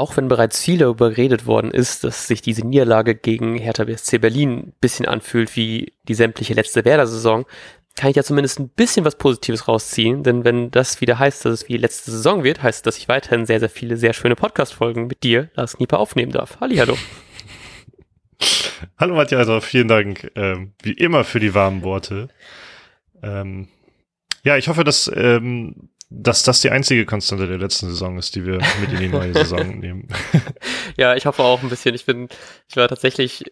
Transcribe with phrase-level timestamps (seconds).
[0.00, 4.18] auch wenn bereits viel darüber geredet worden ist, dass sich diese Niederlage gegen Hertha BSC
[4.18, 7.44] Berlin ein bisschen anfühlt wie die sämtliche letzte Werder-Saison,
[7.96, 11.52] kann ich ja zumindest ein bisschen was Positives rausziehen, denn wenn das wieder heißt, dass
[11.52, 14.36] es wie letzte Saison wird, heißt das, dass ich weiterhin sehr, sehr viele sehr schöne
[14.36, 16.56] Podcast-Folgen mit dir, Lars Knieper, aufnehmen darf.
[16.60, 16.96] Hallo.
[18.98, 22.28] Hallo Matthias, also vielen Dank ähm, wie immer für die warmen Worte.
[23.22, 23.68] Ähm,
[24.44, 28.44] ja, ich hoffe, dass, ähm, dass das die einzige Konstante der letzten Saison ist, die
[28.44, 30.08] wir mit in die neue Saison nehmen.
[30.96, 31.94] ja, ich hoffe auch ein bisschen.
[31.94, 32.28] Ich bin,
[32.68, 33.44] ich war tatsächlich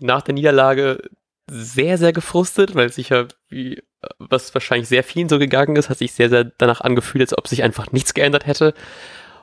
[0.00, 1.00] nach der Niederlage
[1.48, 3.82] sehr, sehr gefrustet, weil sicher, wie,
[4.18, 7.46] was wahrscheinlich sehr vielen so gegangen ist, hat sich sehr, sehr danach angefühlt, als ob
[7.46, 8.74] sich einfach nichts geändert hätte.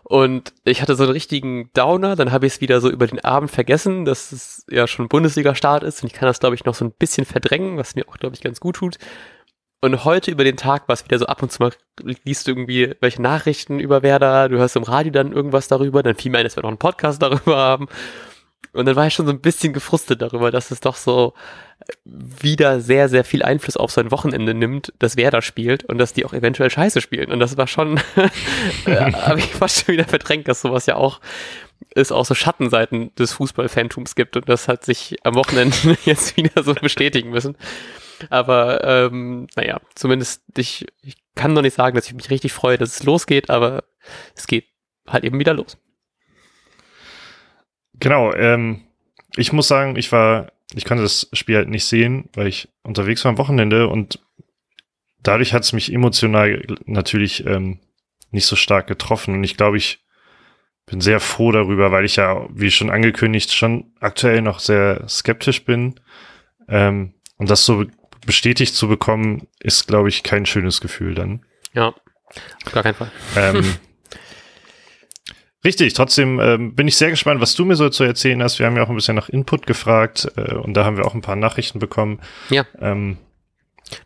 [0.03, 3.23] Und ich hatte so einen richtigen Downer, dann habe ich es wieder so über den
[3.23, 6.75] Abend vergessen, dass es ja schon Bundesliga-Start ist und ich kann das, glaube ich, noch
[6.75, 8.97] so ein bisschen verdrängen, was mir auch, glaube ich, ganz gut tut.
[9.83, 11.73] Und heute über den Tag war es wieder so ab und zu mal,
[12.23, 16.15] liest du irgendwie welche Nachrichten über Werder, du hörst im Radio dann irgendwas darüber, dann
[16.15, 17.89] fiel mir ein, dass wir noch einen Podcast darüber haben.
[18.71, 21.33] Und dann war ich schon so ein bisschen gefrustet darüber, dass es doch so
[22.05, 26.23] wieder sehr, sehr viel Einfluss auf sein Wochenende nimmt, dass Werder spielt und dass die
[26.23, 27.29] auch eventuell scheiße spielen.
[27.29, 27.97] Und das war schon,
[28.85, 31.19] äh, habe ich fast schon wieder verdrängt, dass sowas ja auch
[31.93, 36.63] es auch so Schattenseiten des Fußballfantums gibt und das hat sich am Wochenende jetzt wieder
[36.63, 37.57] so bestätigen müssen.
[38.29, 42.77] Aber ähm, naja, zumindest ich, ich kann noch nicht sagen, dass ich mich richtig freue,
[42.77, 43.83] dass es losgeht, aber
[44.35, 44.65] es geht
[45.07, 45.77] halt eben wieder los.
[47.99, 48.81] Genau, ähm,
[49.35, 53.23] ich muss sagen, ich war ich konnte das Spiel halt nicht sehen, weil ich unterwegs
[53.23, 54.19] war am Wochenende und
[55.21, 57.79] dadurch hat es mich emotional natürlich ähm,
[58.31, 59.35] nicht so stark getroffen.
[59.35, 60.03] Und ich glaube, ich
[60.85, 65.63] bin sehr froh darüber, weil ich ja, wie schon angekündigt, schon aktuell noch sehr skeptisch
[65.63, 65.99] bin.
[66.67, 67.85] Ähm, und das so
[68.25, 71.45] bestätigt zu bekommen, ist, glaube ich, kein schönes Gefühl dann.
[71.73, 71.93] Ja,
[72.65, 73.11] auf gar keinen Fall.
[73.35, 73.63] Ähm,
[75.65, 78.59] Richtig, trotzdem ähm, bin ich sehr gespannt, was du mir so zu erzählen hast.
[78.59, 81.13] Wir haben ja auch ein bisschen nach Input gefragt äh, und da haben wir auch
[81.13, 82.19] ein paar Nachrichten bekommen.
[82.49, 82.65] Ja.
[82.81, 83.17] Ähm,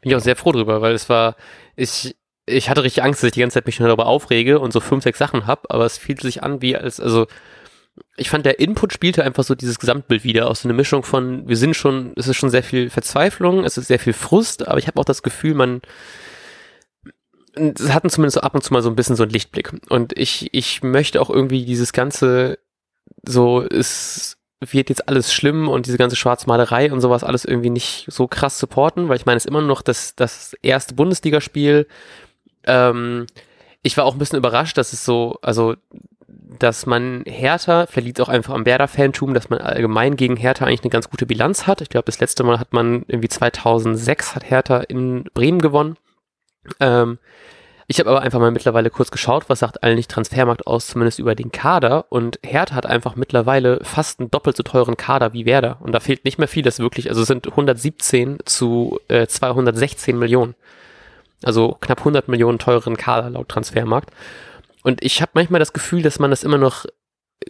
[0.01, 1.35] bin ich auch sehr froh drüber, weil es war,
[1.75, 2.15] ich,
[2.45, 4.79] ich hatte richtig Angst, dass ich die ganze Zeit mich schon darüber aufrege und so
[4.79, 7.25] fünf, sechs Sachen habe, aber es fühlt sich an wie als, also
[8.15, 11.47] ich fand, der Input spielte einfach so dieses Gesamtbild wieder aus so einer Mischung von,
[11.47, 14.79] wir sind schon, es ist schon sehr viel Verzweiflung, es ist sehr viel Frust, aber
[14.79, 15.81] ich habe auch das Gefühl, man,
[17.55, 19.71] sie hatten zumindest so ab und zu mal so ein bisschen so einen Lichtblick.
[19.89, 22.57] Und ich, ich möchte auch irgendwie dieses ganze,
[23.23, 28.05] so, es wird jetzt alles schlimm und diese ganze Schwarzmalerei und sowas alles irgendwie nicht
[28.09, 31.87] so krass supporten, weil ich meine, es ist immer noch das, das erste Bundesligaspiel.
[32.63, 33.27] Ähm,
[33.83, 35.75] ich war auch ein bisschen überrascht, dass es so, also,
[36.59, 40.65] dass man Hertha, vielleicht liegt es auch einfach am Werder-Fantum, dass man allgemein gegen Hertha
[40.65, 41.81] eigentlich eine ganz gute Bilanz hat.
[41.81, 45.97] Ich glaube, das letzte Mal hat man irgendwie 2006 hat Hertha in Bremen gewonnen.
[46.79, 47.19] Ähm,
[47.89, 51.35] ich habe aber einfach mal mittlerweile kurz geschaut, was sagt eigentlich Transfermarkt aus, zumindest über
[51.35, 52.05] den Kader.
[52.09, 55.77] Und Hertha hat einfach mittlerweile fast einen doppelt so teuren Kader wie Werder.
[55.79, 60.55] Und da fehlt nicht mehr viel, das wirklich, also sind 117 zu äh, 216 Millionen.
[61.43, 64.11] Also knapp 100 Millionen teuren Kader laut Transfermarkt.
[64.87, 66.85] Und ich habe manchmal das Gefühl, dass man das immer noch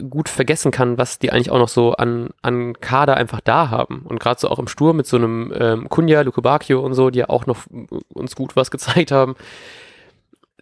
[0.10, 4.02] gut vergessen kann, was die eigentlich auch noch so an, an Kader einfach da haben.
[4.04, 7.10] Und gerade so auch im Sturm mit so einem ähm, Kunja, Luke Bacchio und so,
[7.10, 7.66] die ja auch noch
[8.14, 9.36] uns gut was gezeigt haben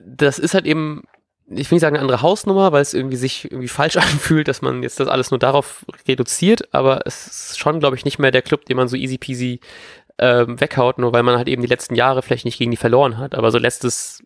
[0.06, 1.04] das ist halt eben,
[1.48, 4.62] ich will nicht sagen eine andere Hausnummer, weil es irgendwie sich irgendwie falsch anfühlt, dass
[4.62, 8.32] man jetzt das alles nur darauf reduziert, aber es ist schon, glaube ich, nicht mehr
[8.32, 9.60] der Club, den man so easy peasy
[10.18, 13.18] ähm, weghaut, nur weil man halt eben die letzten Jahre vielleicht nicht gegen die verloren
[13.18, 13.36] hat.
[13.36, 14.24] Aber so letztes,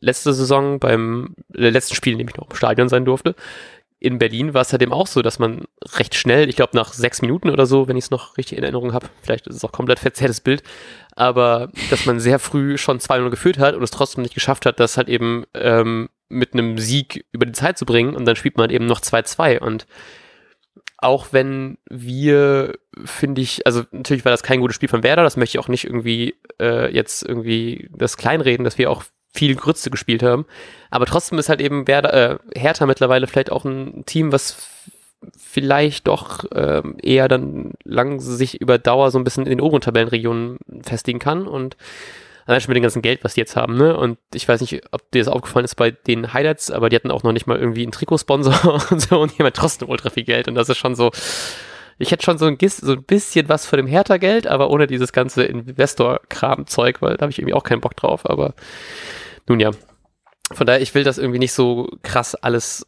[0.00, 3.34] letzte Saison beim äh, letzten Spiel, in dem ich noch im Stadion sein durfte,
[4.00, 5.66] in Berlin war es halt eben auch so, dass man
[5.98, 8.64] recht schnell, ich glaube nach sechs Minuten oder so, wenn ich es noch richtig in
[8.64, 10.62] Erinnerung habe, vielleicht ist es auch komplett verzerrtes Bild,
[11.14, 14.80] aber dass man sehr früh schon 2-0 geführt hat und es trotzdem nicht geschafft hat,
[14.80, 18.56] das halt eben ähm, mit einem Sieg über die Zeit zu bringen und dann spielt
[18.56, 19.86] man eben noch 2-2 und
[20.96, 25.36] auch wenn wir, finde ich, also natürlich war das kein gutes Spiel von Werder, das
[25.36, 29.90] möchte ich auch nicht irgendwie äh, jetzt irgendwie das kleinreden, dass wir auch viel Grütze
[29.90, 30.46] gespielt haben.
[30.90, 34.68] Aber trotzdem ist halt eben Werder, äh, Hertha mittlerweile vielleicht auch ein Team, was
[35.36, 39.82] vielleicht doch ähm, eher dann lang sich über Dauer so ein bisschen in den oberen
[39.82, 41.76] Tabellenregionen festigen kann und
[42.46, 43.96] allein schon mit dem ganzen Geld, was die jetzt haben, ne?
[43.96, 47.10] Und ich weiß nicht, ob dir das aufgefallen ist bei den Highlights, aber die hatten
[47.10, 50.48] auch noch nicht mal irgendwie einen Trikotsponsor und so und haben trotzdem ultra viel Geld
[50.48, 51.10] und das ist schon so,
[52.00, 55.12] ich hätte schon so ein, so ein bisschen was für dem Hertha-Geld, aber ohne dieses
[55.12, 58.54] ganze Investor-Kram-Zeug, weil da habe ich irgendwie auch keinen Bock drauf, aber
[59.46, 59.70] nun ja.
[60.52, 62.86] Von daher, ich will das irgendwie nicht so krass alles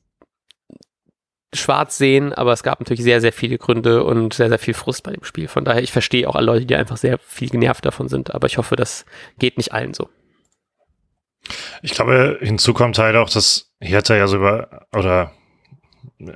[1.54, 5.02] schwarz sehen, aber es gab natürlich sehr, sehr viele Gründe und sehr, sehr viel Frust
[5.02, 5.46] bei dem Spiel.
[5.46, 8.46] Von daher, ich verstehe auch alle Leute, die einfach sehr viel genervt davon sind, aber
[8.46, 9.04] ich hoffe, das
[9.38, 10.08] geht nicht allen so.
[11.82, 15.32] Ich glaube, hinzu kommt halt auch, dass Hertha ja so über, oder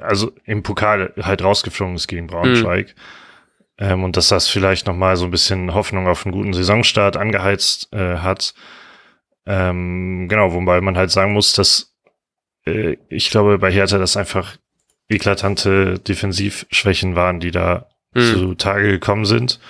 [0.00, 2.88] also im Pokal halt rausgeflogen ist gegen Braunschweig.
[2.88, 3.00] Mhm.
[3.78, 7.92] Ähm, und dass das vielleicht nochmal so ein bisschen Hoffnung auf einen guten Saisonstart angeheizt
[7.92, 8.54] äh, hat.
[9.44, 11.94] Ähm, genau, wobei man halt sagen muss, dass
[12.66, 14.56] äh, ich glaube, bei Hertha das einfach
[15.08, 18.20] eklatante Defensivschwächen waren, die da mhm.
[18.20, 19.60] zutage gekommen sind.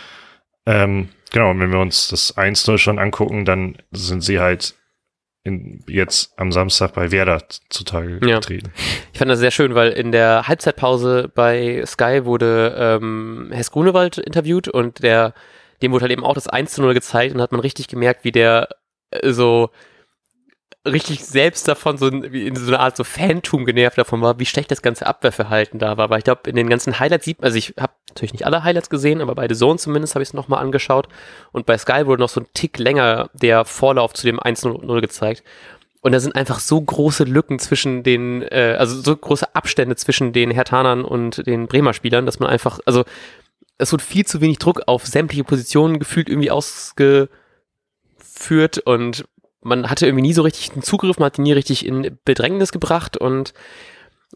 [0.66, 4.74] Ähm, genau, wenn wir uns das 1-0 schon angucken, dann sind sie halt
[5.46, 8.36] in, jetzt am Samstag bei Werder zutage ja.
[8.36, 8.72] getreten.
[9.12, 14.18] Ich fand das sehr schön, weil in der Halbzeitpause bei Sky wurde ähm, Hess Grunewald
[14.18, 15.34] interviewt und der,
[15.82, 18.32] dem wurde halt eben auch das 1 0 gezeigt und hat man richtig gemerkt, wie
[18.32, 18.68] der
[19.10, 19.70] äh, so
[20.86, 24.70] richtig selbst davon so in, so einer Art so Phantom genervt davon war, wie schlecht
[24.70, 26.10] das ganze Abwehrverhalten da war.
[26.10, 28.90] Weil ich glaube, in den ganzen Highlights sieht, also ich habe natürlich nicht alle Highlights
[28.90, 31.08] gesehen, aber bei The Zone zumindest habe ich es nochmal angeschaut.
[31.52, 35.42] Und bei Sky wurde noch so ein Tick länger der Vorlauf zu dem 1-0 gezeigt.
[36.00, 40.32] Und da sind einfach so große Lücken zwischen den, äh, also so große Abstände zwischen
[40.32, 43.04] den Hertanern und den Bremer Spielern, dass man einfach, also
[43.78, 47.28] es wird viel zu wenig Druck auf sämtliche Positionen gefühlt irgendwie ausgeführt
[48.84, 49.26] und
[49.66, 52.72] man hatte irgendwie nie so richtig einen Zugriff, man hat ihn nie richtig in Bedrängnis
[52.72, 53.52] gebracht und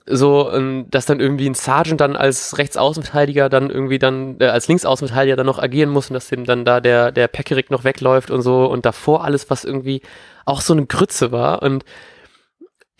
[0.06, 4.68] so, ähm, dass dann irgendwie ein Sergeant dann als Rechtsaußenverteidiger dann irgendwie dann, äh, als
[4.68, 8.30] Linksaußenverteidiger dann noch agieren muss und dass dem dann da der, der Peckerig noch wegläuft
[8.30, 10.02] und so und davor alles, was irgendwie
[10.44, 11.84] auch so eine Grütze war und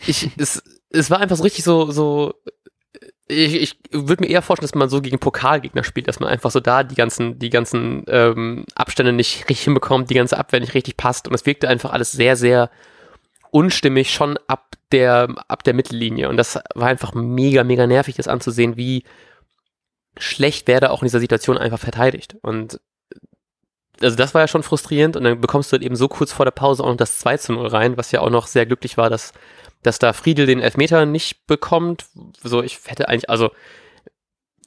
[0.05, 2.33] ich, es, es war einfach so richtig so, so
[3.31, 6.51] ich, ich würde mir eher vorstellen, dass man so gegen Pokalgegner spielt, dass man einfach
[6.51, 10.73] so da die ganzen, die ganzen ähm, Abstände nicht richtig hinbekommt, die ganze Abwehr nicht
[10.73, 12.69] richtig passt und es wirkte einfach alles sehr, sehr
[13.51, 18.27] unstimmig schon ab der, ab der Mittellinie und das war einfach mega, mega nervig, das
[18.27, 19.03] anzusehen, wie
[20.17, 22.79] schlecht Werder auch in dieser Situation einfach verteidigt und
[24.01, 26.45] also das war ja schon frustrierend und dann bekommst du halt eben so kurz vor
[26.45, 28.97] der Pause auch noch das 2 zu 0 rein, was ja auch noch sehr glücklich
[28.97, 29.31] war, dass
[29.83, 32.05] dass da Friedel den Elfmeter nicht bekommt.
[32.43, 33.51] So, ich hätte eigentlich, also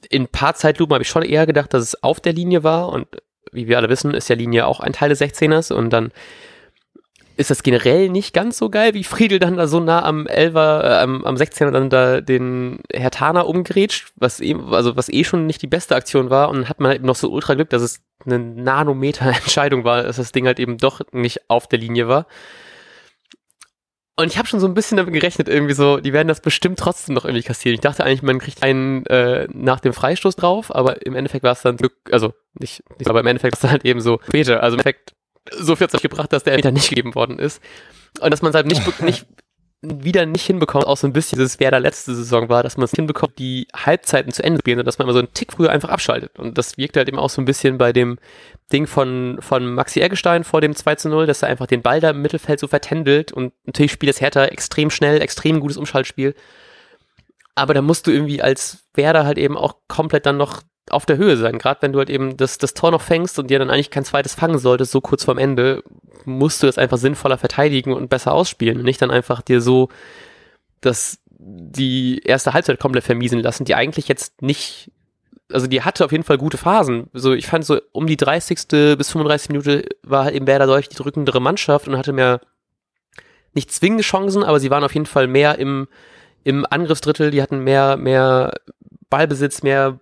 [0.09, 2.89] in ein paar Zeitlupen habe ich schon eher gedacht, dass es auf der Linie war
[2.89, 3.07] und
[3.51, 6.11] wie wir alle wissen, ist ja Linie auch ein Teil des 16ers und dann
[7.37, 10.83] ist das generell nicht ganz so geil, wie Friedel dann da so nah am Elver,
[10.83, 15.23] äh, am, am 16er dann da den Herr Tana umgrätscht, was eben, also was eh
[15.23, 17.69] schon nicht die beste Aktion war und hat man halt eben noch so ultra Glück,
[17.69, 21.79] dass es eine Nanometer Entscheidung war, dass das Ding halt eben doch nicht auf der
[21.79, 22.25] Linie war.
[24.17, 26.79] Und ich habe schon so ein bisschen damit gerechnet, irgendwie so, die werden das bestimmt
[26.79, 27.73] trotzdem noch irgendwie kassieren.
[27.73, 31.51] Ich dachte eigentlich, man kriegt einen äh, nach dem Freistoß drauf, aber im Endeffekt war
[31.51, 34.19] es dann Glück, also nicht, nicht aber im Endeffekt war es dann halt eben so
[34.25, 34.63] später.
[34.63, 35.15] Also im Endeffekt
[35.51, 37.61] so viel hat es gebracht, dass der Elfmeter nicht gegeben worden ist.
[38.21, 39.27] Und dass man es halt nicht, nicht
[39.81, 42.91] wieder nicht hinbekommt, auch so ein bisschen dieses Werder letzte Saison war, dass man es
[42.91, 46.37] hinbekommt, die Halbzeiten zu Ende spielen dass man immer so einen Tick früher einfach abschaltet.
[46.39, 48.17] Und das wirkt halt eben auch so ein bisschen bei dem
[48.71, 51.99] Ding von, von Maxi Eggestein vor dem 2 zu 0, dass er einfach den Ball
[51.99, 56.35] da im Mittelfeld so vertändelt und natürlich spielt das Hertha extrem schnell, extrem gutes Umschaltspiel.
[57.53, 61.17] Aber da musst du irgendwie als Werder halt eben auch komplett dann noch auf der
[61.17, 61.57] Höhe sein.
[61.57, 64.05] Gerade wenn du halt eben das, das Tor noch fängst und dir dann eigentlich kein
[64.05, 65.83] zweites fangen solltest, so kurz vorm Ende,
[66.25, 69.89] musst du das einfach sinnvoller verteidigen und besser ausspielen und nicht dann einfach dir so
[70.81, 74.91] das die erste Halbzeit komplett vermiesen lassen, die eigentlich jetzt nicht,
[75.51, 77.09] also die hatte auf jeden Fall gute Phasen.
[77.13, 78.97] So, ich fand so um die 30.
[78.97, 82.41] bis 35 Minuten war halt eben Werder deutlich die drückendere Mannschaft und hatte mehr
[83.53, 85.87] nicht zwingende Chancen, aber sie waren auf jeden Fall mehr im,
[86.43, 88.53] im Angriffsdrittel, die hatten mehr, mehr
[89.09, 89.99] Ballbesitz, mehr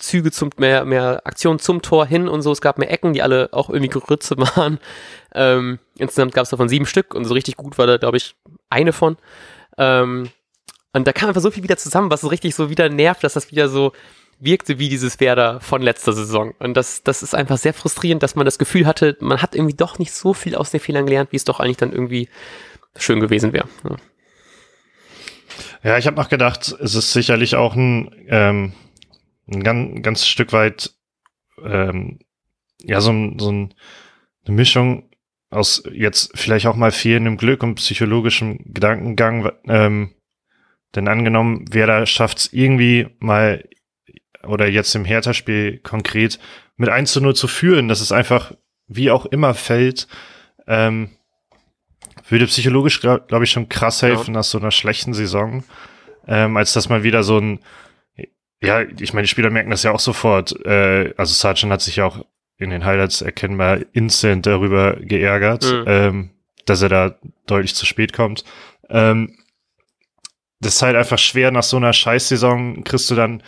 [0.00, 2.50] Züge zum, mehr, mehr Aktionen zum Tor hin und so.
[2.50, 4.78] Es gab mehr Ecken, die alle auch irgendwie Grütze waren.
[5.34, 8.34] Ähm, insgesamt gab es davon sieben Stück und so richtig gut war da, glaube ich,
[8.68, 9.16] eine von.
[9.78, 10.30] Ähm,
[10.92, 13.34] und da kam einfach so viel wieder zusammen, was so richtig so wieder nervt, dass
[13.34, 13.92] das wieder so
[14.40, 16.54] wirkte wie dieses Werder von letzter Saison.
[16.58, 19.76] Und das, das ist einfach sehr frustrierend, dass man das Gefühl hatte, man hat irgendwie
[19.76, 22.28] doch nicht so viel aus den Fehlern gelernt, wie es doch eigentlich dann irgendwie
[22.96, 23.68] schön gewesen wäre.
[23.84, 23.96] Ja.
[25.90, 28.72] ja, ich habe noch gedacht, es ist sicherlich auch ein ähm,
[29.50, 30.94] ein ganz, ganz Stück weit
[31.64, 32.18] ähm,
[32.82, 33.74] ja so, so ein,
[34.44, 35.10] eine Mischung
[35.50, 39.50] aus jetzt vielleicht auch mal fehlendem Glück und psychologischem Gedankengang.
[39.66, 40.14] Ähm,
[40.94, 43.64] denn angenommen, wer da schafft es irgendwie mal
[44.42, 46.38] oder jetzt im Hertha-Spiel konkret
[46.76, 48.52] mit 1 zu 0 zu führen, dass es einfach
[48.86, 50.08] wie auch immer fällt,
[50.66, 51.10] ähm,
[52.28, 54.38] würde psychologisch, glaube glaub ich, schon krass helfen ja.
[54.38, 55.64] nach so einer schlechten Saison,
[56.26, 57.60] ähm, als dass man wieder so ein
[58.62, 60.54] ja, ich meine, die Spieler merken das ja auch sofort.
[60.66, 62.24] Äh, also Sargent hat sich ja auch
[62.58, 65.84] in den Highlights erkennbar instant darüber geärgert, mhm.
[65.86, 66.30] ähm,
[66.66, 67.14] dass er da
[67.46, 68.44] deutlich zu spät kommt.
[68.90, 69.38] Ähm,
[70.60, 73.42] das ist halt einfach schwer nach so einer Scheißsaison kriegst du dann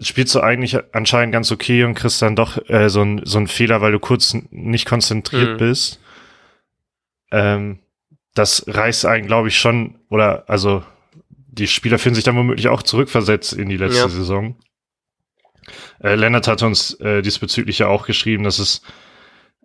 [0.00, 3.46] spielst du eigentlich anscheinend ganz okay und kriegst dann doch äh, so ein so ein
[3.46, 5.56] Fehler, weil du kurz nicht konzentriert mhm.
[5.58, 6.00] bist.
[7.30, 7.80] Ähm,
[8.34, 10.82] das reißt einen, glaube ich, schon, oder also
[11.52, 14.08] die Spieler fühlen sich dann womöglich auch zurückversetzt in die letzte ja.
[14.08, 14.56] Saison.
[16.02, 18.82] Äh, Lennart hat uns äh, diesbezüglich ja auch geschrieben, dass es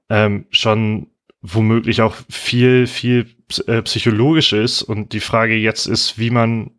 [0.10, 1.08] ähm, schon
[1.42, 3.28] womöglich auch viel, viel
[3.68, 4.82] äh, psychologisch ist.
[4.82, 6.72] Und die Frage jetzt ist, wie man,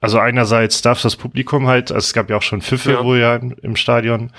[0.00, 3.04] also einerseits darf das Publikum halt, also es gab ja auch schon Pfiffe ja.
[3.04, 4.32] wohl ja im, im Stadion,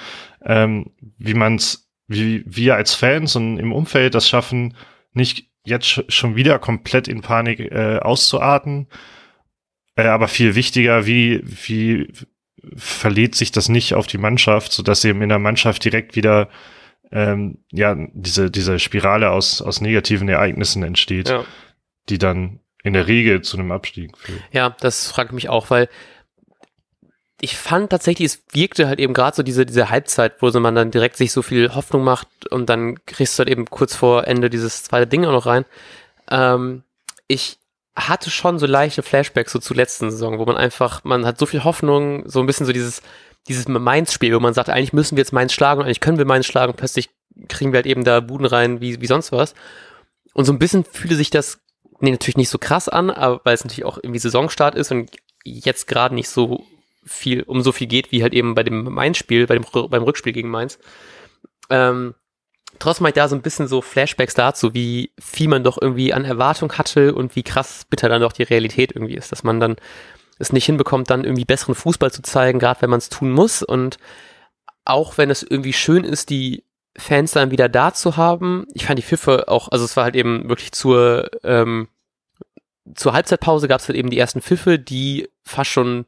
[0.46, 4.76] ähm, wie man's, wie wir als Fans und im Umfeld das schaffen,
[5.14, 8.88] nicht jetzt schon wieder komplett in Panik äh, auszuarten.
[9.96, 12.12] Äh, aber viel wichtiger, wie, wie
[12.76, 16.50] verliert sich das nicht auf die Mannschaft, so dass eben in der Mannschaft direkt wieder
[17.12, 21.46] ähm, ja diese diese Spirale aus aus negativen Ereignissen entsteht, ja.
[22.10, 24.42] die dann in der Regel zu einem Abstieg führt.
[24.52, 25.90] Ja, das fragt mich auch, weil
[27.42, 30.74] ich fand tatsächlich, es wirkte halt eben gerade so diese, diese Halbzeit, wo so man
[30.74, 34.28] dann direkt sich so viel Hoffnung macht und dann kriegst du halt eben kurz vor
[34.28, 35.66] Ende dieses zweite Ding auch noch rein.
[36.32, 36.84] Ähm,
[37.28, 37.58] ich
[37.96, 41.46] hatte schon so leichte Flashbacks so zur letzten Saison, wo man einfach, man hat so
[41.46, 43.02] viel Hoffnung, so ein bisschen so dieses,
[43.48, 46.26] dieses Mainz-Spiel, wo man sagt, eigentlich müssen wir jetzt Mainz schlagen und eigentlich können wir
[46.26, 47.10] Mainz schlagen plötzlich
[47.48, 49.56] kriegen wir halt eben da Buden rein wie, wie sonst was.
[50.34, 51.60] Und so ein bisschen fühle sich das,
[52.00, 55.12] nee, natürlich nicht so krass an, aber weil es natürlich auch irgendwie Saisonstart ist und
[55.44, 56.66] jetzt gerade nicht so
[57.06, 60.34] viel, um so viel geht, wie halt eben bei dem Mainz-Spiel, bei dem, beim Rückspiel
[60.34, 60.80] gegen Mainz.
[61.70, 62.16] Ähm,
[62.80, 66.14] trotzdem habe ich da so ein bisschen so Flashbacks dazu, wie viel man doch irgendwie
[66.14, 69.60] an Erwartung hatte und wie krass bitter dann doch die Realität irgendwie ist, dass man
[69.60, 69.76] dann
[70.38, 73.64] es nicht hinbekommt, dann irgendwie besseren Fußball zu zeigen, gerade wenn man es tun muss.
[73.64, 73.98] Und
[74.84, 76.64] auch wenn es irgendwie schön ist, die
[76.98, 80.16] Fans dann wieder da zu haben, ich fand die Pfiffe auch, also es war halt
[80.16, 81.88] eben wirklich zur, ähm,
[82.94, 86.06] zur Halbzeitpause gab es halt eben die ersten Pfiffe, die fast schon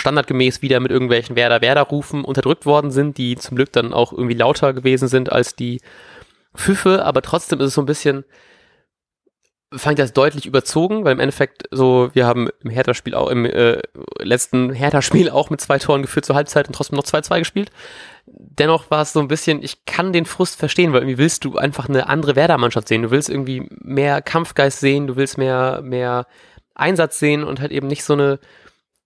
[0.00, 4.72] standardgemäß wieder mit irgendwelchen Werder-Werder-Rufen unterdrückt worden sind, die zum Glück dann auch irgendwie lauter
[4.72, 5.80] gewesen sind als die
[6.56, 8.24] Pfiffe, aber trotzdem ist es so ein bisschen,
[9.72, 13.44] fand ich das deutlich überzogen, weil im Endeffekt so, wir haben im Hertha-Spiel auch, im
[13.44, 13.80] äh,
[14.18, 17.70] letzten Hertha-Spiel auch mit zwei Toren geführt zur Halbzeit und trotzdem noch 2-2 gespielt.
[18.26, 21.56] Dennoch war es so ein bisschen, ich kann den Frust verstehen, weil irgendwie willst du
[21.56, 23.02] einfach eine andere Werder-Mannschaft sehen.
[23.02, 26.26] Du willst irgendwie mehr Kampfgeist sehen, du willst mehr, mehr
[26.74, 28.40] Einsatz sehen und halt eben nicht so eine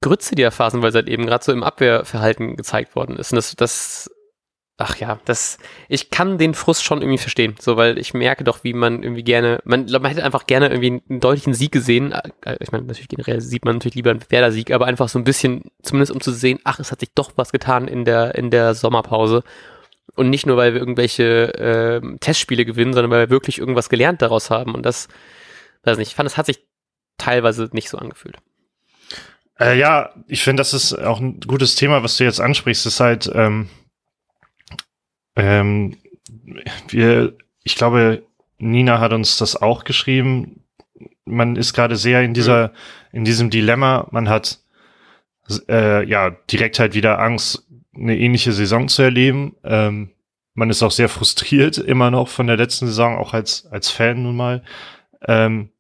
[0.05, 3.33] Grütze, die ja phasenweise halt eben gerade so im Abwehrverhalten gezeigt worden ist.
[3.33, 4.11] Und das, das,
[4.77, 5.57] ach ja, das,
[5.89, 9.25] ich kann den Frust schon irgendwie verstehen, so, weil ich merke doch, wie man irgendwie
[9.25, 12.13] gerne, man, man hätte einfach gerne irgendwie einen deutlichen Sieg gesehen.
[12.45, 15.25] Äh, ich meine, natürlich generell sieht man natürlich lieber einen Werder-Sieg, aber einfach so ein
[15.25, 18.51] bisschen, zumindest um zu sehen, ach, es hat sich doch was getan in der, in
[18.51, 19.43] der Sommerpause.
[20.17, 24.21] Und nicht nur, weil wir irgendwelche äh, Testspiele gewinnen, sondern weil wir wirklich irgendwas gelernt
[24.21, 24.75] daraus haben.
[24.75, 25.09] Und das,
[25.85, 26.63] weiß nicht, ich fand, es hat sich
[27.17, 28.37] teilweise nicht so angefühlt.
[29.59, 32.87] Äh, ja, ich finde, das ist auch ein gutes Thema, was du jetzt ansprichst.
[32.87, 33.69] Das ist halt, ähm,
[35.37, 35.97] ähm,
[36.89, 38.23] wir, ich glaube,
[38.59, 40.65] Nina hat uns das auch geschrieben.
[41.25, 42.73] Man ist gerade sehr in dieser, mhm.
[43.13, 44.09] in diesem Dilemma.
[44.11, 44.61] Man hat
[45.69, 49.57] äh, ja direkt halt wieder Angst, eine ähnliche Saison zu erleben.
[49.63, 50.11] Ähm,
[50.55, 54.23] man ist auch sehr frustriert immer noch von der letzten Saison, auch als als Fan
[54.23, 54.65] nun mal.
[55.27, 55.71] Ähm,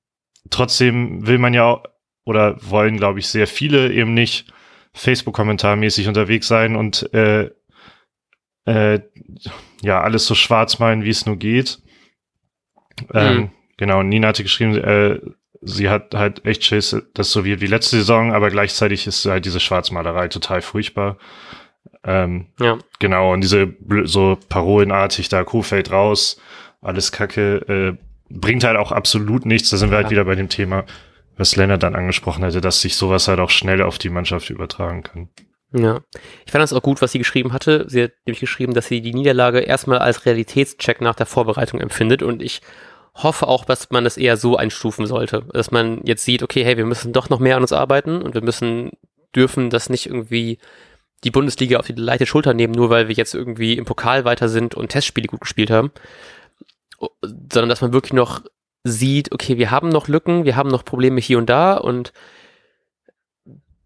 [0.50, 1.82] trotzdem will man ja
[2.24, 4.52] oder wollen, glaube ich, sehr viele eben nicht
[4.92, 7.50] Facebook-Kommentarmäßig unterwegs sein und äh,
[8.66, 9.00] äh,
[9.82, 11.80] ja, alles so schwarz malen, wie es nur geht.
[13.12, 13.50] Ähm, mhm.
[13.76, 15.20] Genau, Nina hatte geschrieben, äh,
[15.60, 19.44] sie hat halt echt Schiss, das so wird wie letzte Saison, aber gleichzeitig ist halt
[19.44, 21.18] diese Schwarzmalerei total furchtbar.
[22.04, 22.78] Ähm, ja.
[22.98, 26.40] Genau, und diese so parolenartig da, Kuh fällt raus,
[26.80, 27.96] alles Kacke, äh,
[28.30, 29.70] bringt halt auch absolut nichts.
[29.70, 30.84] Da sind wir halt wieder bei dem Thema
[31.36, 35.02] was Lennart dann angesprochen hatte, dass sich sowas halt auch schnell auf die Mannschaft übertragen
[35.02, 35.28] kann.
[35.72, 36.00] Ja,
[36.46, 37.84] ich fand das auch gut, was sie geschrieben hatte.
[37.88, 42.22] Sie hat nämlich geschrieben, dass sie die Niederlage erstmal als Realitätscheck nach der Vorbereitung empfindet
[42.22, 42.60] und ich
[43.14, 46.76] hoffe auch, dass man das eher so einstufen sollte, dass man jetzt sieht, okay, hey,
[46.76, 48.92] wir müssen doch noch mehr an uns arbeiten und wir müssen,
[49.34, 50.58] dürfen das nicht irgendwie
[51.24, 54.48] die Bundesliga auf die leichte Schulter nehmen, nur weil wir jetzt irgendwie im Pokal weiter
[54.48, 55.90] sind und Testspiele gut gespielt haben,
[57.22, 58.42] sondern dass man wirklich noch
[58.84, 62.12] sieht, okay, wir haben noch Lücken, wir haben noch Probleme hier und da und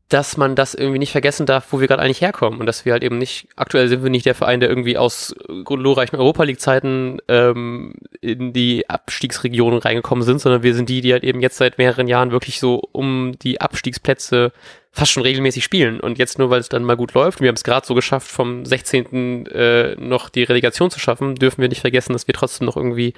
[0.08, 2.92] dass man das irgendwie nicht vergessen darf, wo wir gerade eigentlich herkommen und dass wir
[2.92, 6.60] halt eben nicht, aktuell sind wir nicht der Verein, der irgendwie aus glorreichen Europa League
[6.60, 11.58] Zeiten ähm, in die Abstiegsregionen reingekommen sind, sondern wir sind die, die halt eben jetzt
[11.58, 14.52] seit mehreren Jahren wirklich so um die Abstiegsplätze
[14.92, 17.56] fast schon regelmäßig spielen und jetzt nur, weil es dann mal gut läuft, wir haben
[17.56, 19.46] es gerade so geschafft, vom 16.
[19.46, 23.12] Äh, noch die Relegation zu schaffen, dürfen wir nicht vergessen, dass wir trotzdem noch irgendwie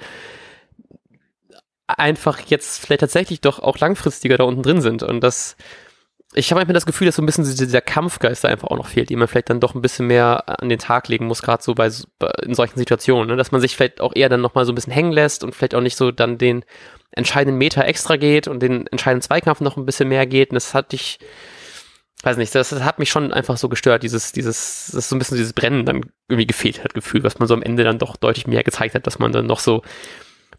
[1.87, 5.03] einfach jetzt vielleicht tatsächlich doch auch langfristiger da unten drin sind.
[5.03, 5.57] Und das,
[6.33, 8.87] ich habe manchmal das Gefühl, dass so ein bisschen dieser Kampfgeist da einfach auch noch
[8.87, 11.61] fehlt, den man vielleicht dann doch ein bisschen mehr an den Tag legen muss, gerade
[11.61, 11.89] so bei
[12.43, 13.35] in solchen Situationen, ne?
[13.35, 15.75] dass man sich vielleicht auch eher dann nochmal so ein bisschen hängen lässt und vielleicht
[15.75, 16.63] auch nicht so dann den
[17.11, 20.51] entscheidenden Meter extra geht und den entscheidenden Zweikampf noch ein bisschen mehr geht.
[20.51, 21.19] Und das hatte ich
[22.23, 25.19] weiß nicht, das, das, hat mich schon einfach so gestört, dieses, dieses, das so ein
[25.19, 28.15] bisschen dieses Brennen dann irgendwie gefehlt hat, Gefühl, was man so am Ende dann doch
[28.15, 29.81] deutlich mehr gezeigt hat, dass man dann noch so,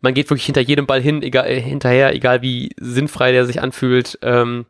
[0.02, 3.62] man geht wirklich hinter jedem Ball hin, egal, äh, hinterher, egal wie sinnfrei der sich
[3.62, 4.18] anfühlt.
[4.20, 4.66] Ähm,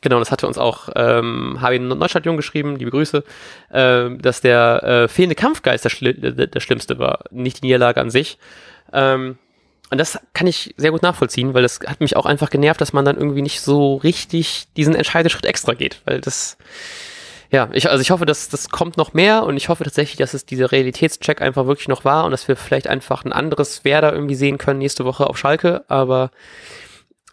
[0.00, 3.22] genau, das hatte uns auch ähm, Harvey Neustadt Jung geschrieben, liebe Grüße,
[3.70, 8.00] äh, dass der äh, fehlende Kampfgeist der, Schli der, der Schlimmste war, nicht die Niederlage
[8.00, 8.38] an sich.
[8.92, 9.38] Ähm,
[9.90, 12.92] und das kann ich sehr gut nachvollziehen, weil das hat mich auch einfach genervt, dass
[12.92, 16.56] man dann irgendwie nicht so richtig diesen Entscheideschritt extra geht, weil das,
[17.50, 20.34] ja, ich, also ich hoffe, dass das kommt noch mehr und ich hoffe tatsächlich, dass
[20.34, 24.12] es dieser Realitätscheck einfach wirklich noch war und dass wir vielleicht einfach ein anderes Werder
[24.12, 26.30] irgendwie sehen können nächste Woche auf Schalke, aber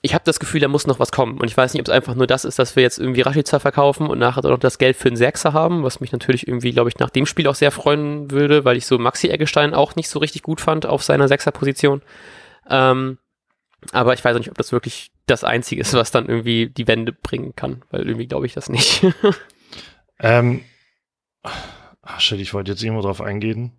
[0.02, 1.40] ich habe das Gefühl, da muss noch was kommen.
[1.40, 3.60] Und ich weiß nicht, ob es einfach nur das ist, dass wir jetzt irgendwie Rashica
[3.60, 6.90] verkaufen und nachher noch das Geld für einen Sechser haben, was mich natürlich irgendwie, glaube
[6.90, 10.10] ich, nach dem Spiel auch sehr freuen würde, weil ich so Maxi Eggestein auch nicht
[10.10, 12.02] so richtig gut fand auf seiner Sechserposition.
[12.70, 13.18] Ähm,
[13.92, 17.12] aber ich weiß nicht, ob das wirklich das Einzige ist, was dann irgendwie die Wende
[17.12, 19.06] bringen kann, weil irgendwie glaube ich das nicht.
[20.20, 20.62] ähm,
[21.44, 23.72] ach shit, ich wollte jetzt irgendwo drauf eingehen.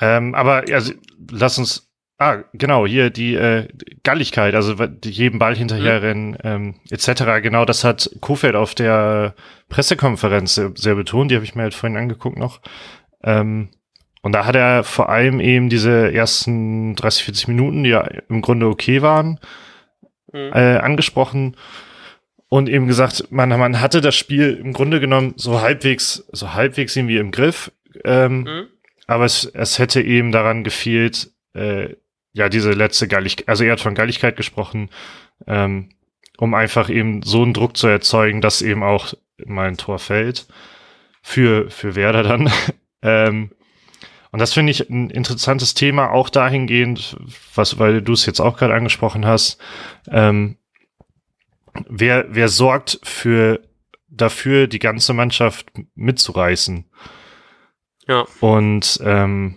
[0.00, 0.92] Ähm, aber also,
[1.30, 3.66] lass uns Ah, genau, hier die äh,
[4.04, 6.36] Galligkeit, also jedem Ball hinterherrennen, mhm.
[6.44, 7.42] ähm, etc.
[7.42, 9.34] Genau, das hat Kofeld auf der
[9.68, 12.60] Pressekonferenz sehr, sehr betont, die habe ich mir halt vorhin angeguckt noch.
[13.24, 13.70] Ähm,
[14.22, 18.42] und da hat er vor allem eben diese ersten 30, 40 Minuten, die ja im
[18.42, 19.40] Grunde okay waren,
[20.32, 20.52] mhm.
[20.52, 21.56] äh, angesprochen
[22.54, 26.94] und eben gesagt, man, man hatte das Spiel im Grunde genommen so halbwegs, so halbwegs
[26.94, 27.72] irgendwie im Griff.
[28.04, 28.66] Ähm, mhm.
[29.08, 31.96] Aber es, es hätte eben daran gefehlt, äh,
[32.32, 34.88] ja, diese letzte Galligkeit, also er hat von Galligkeit gesprochen,
[35.48, 35.88] ähm,
[36.38, 40.46] um einfach eben so einen Druck zu erzeugen, dass eben auch mal ein Tor fällt.
[41.22, 42.52] Für, für Werder dann.
[43.02, 43.50] ähm,
[44.30, 47.16] und das finde ich ein interessantes Thema, auch dahingehend,
[47.56, 49.58] was, weil du es jetzt auch gerade angesprochen hast.
[50.08, 50.56] Ähm,
[51.88, 53.60] wer, wer sorgt für
[54.08, 56.84] dafür, die ganze Mannschaft mitzureißen?
[58.06, 58.24] Ja.
[58.40, 59.56] Und ähm,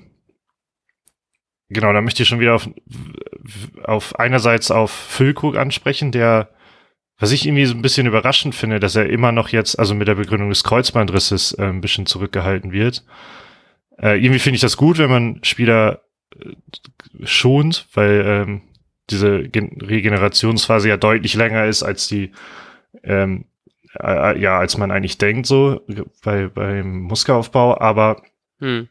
[1.69, 2.69] genau, da möchte ich schon wieder auf,
[3.83, 6.49] auf einerseits auf Füllkrug ansprechen, der,
[7.19, 10.07] was ich irgendwie so ein bisschen überraschend finde, dass er immer noch jetzt, also mit
[10.07, 13.05] der Begründung des Kreuzbandrisses, äh, ein bisschen zurückgehalten wird.
[13.99, 16.03] Äh, irgendwie finde ich das gut, wenn man Spieler
[16.35, 16.53] äh,
[17.25, 18.61] schont, weil ähm,
[19.09, 22.31] diese Gen Regenerationsphase ja deutlich länger ist als die,
[23.03, 23.45] ähm,
[23.99, 25.81] äh, ja, als man eigentlich denkt, so
[26.23, 28.21] bei, beim Muskelaufbau, aber
[28.59, 28.87] hm.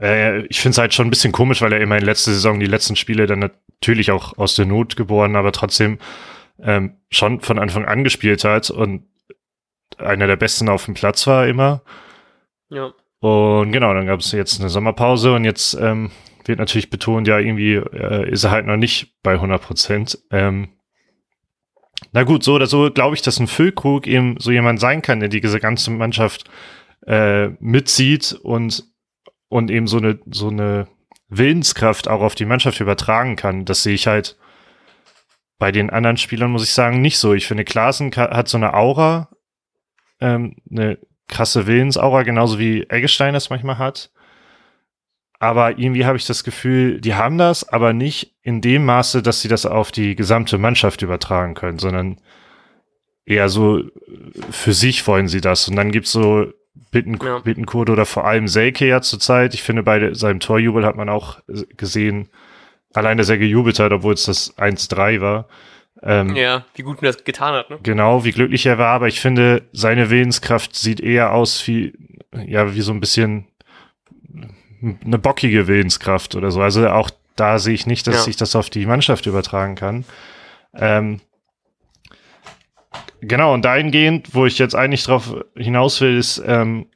[0.00, 2.60] äh, ich finde es halt schon ein bisschen komisch, weil er immer in letzter Saison
[2.60, 5.98] die letzten Spiele dann natürlich auch aus der Not geboren, aber trotzdem
[6.62, 9.04] ähm, schon von Anfang an gespielt hat und
[9.98, 11.82] einer der besten auf dem Platz war immer.
[12.68, 12.92] Ja.
[13.20, 16.10] Und genau, dann gab es jetzt eine Sommerpause und jetzt ähm,
[16.44, 20.18] wird natürlich betont, ja, irgendwie äh, ist er halt noch nicht bei 100 Prozent.
[20.30, 20.68] Ähm,
[22.12, 25.20] na gut, so oder so glaube ich, dass ein Füllkrug eben so jemand sein kann,
[25.20, 26.50] der diese ganze Mannschaft
[27.06, 28.84] äh, mitzieht und,
[29.48, 30.88] und eben so eine, so eine
[31.28, 33.64] Willenskraft auch auf die Mannschaft übertragen kann.
[33.64, 34.36] Das sehe ich halt
[35.58, 37.34] bei den anderen Spielern, muss ich sagen, nicht so.
[37.34, 39.28] Ich finde, Klaassen hat so eine Aura,
[40.20, 40.98] ähm, eine
[41.28, 44.10] krasse Willensaura, genauso wie Eggestein das manchmal hat.
[45.40, 49.40] Aber irgendwie habe ich das Gefühl, die haben das, aber nicht in dem Maße, dass
[49.40, 52.20] sie das auf die gesamte Mannschaft übertragen können, sondern
[53.24, 53.82] eher so
[54.50, 55.66] für sich wollen sie das.
[55.66, 56.52] Und dann gibt's so
[56.92, 57.38] Bitten, ja.
[57.38, 59.54] Bittenkurt oder vor allem Selke ja zurzeit.
[59.54, 61.38] Ich finde, bei seinem Torjubel hat man auch
[61.76, 62.28] gesehen,
[62.92, 65.48] allein, dass er gejubelt hat, obwohl es das 1-3 war.
[66.02, 67.78] Ähm, ja, wie gut er das getan hat, ne?
[67.82, 71.94] Genau, wie glücklich er war, aber ich finde, seine Willenskraft sieht eher aus wie,
[72.46, 73.49] ja, wie so ein bisschen
[74.82, 76.60] eine bockige Willenskraft oder so.
[76.60, 78.30] Also auch da sehe ich nicht, dass ja.
[78.30, 80.04] ich das auf die Mannschaft übertragen kann.
[80.74, 81.20] Ähm,
[83.20, 86.86] genau, und dahingehend, wo ich jetzt eigentlich drauf hinaus will, ist, ähm,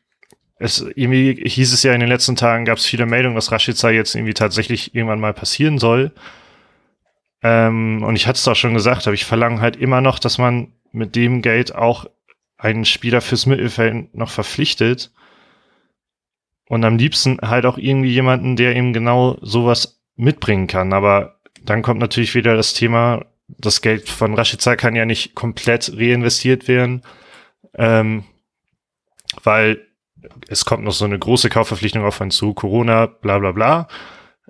[0.58, 3.90] es irgendwie hieß es ja in den letzten Tagen, gab es viele Meldungen, dass Rashica
[3.90, 6.12] jetzt irgendwie tatsächlich irgendwann mal passieren soll.
[7.42, 10.38] Ähm, und ich hatte es auch schon gesagt, aber ich verlange halt immer noch, dass
[10.38, 12.06] man mit dem Geld auch
[12.56, 15.10] einen Spieler fürs Mittelfeld noch verpflichtet.
[16.68, 20.92] Und am liebsten halt auch irgendwie jemanden, der eben genau sowas mitbringen kann.
[20.92, 25.92] Aber dann kommt natürlich wieder das Thema, das Geld von Rashica kann ja nicht komplett
[25.96, 27.02] reinvestiert werden,
[27.74, 28.24] ähm,
[29.42, 29.86] weil
[30.48, 33.88] es kommt noch so eine große Kaufverpflichtung auf einen zu, Corona, bla bla bla.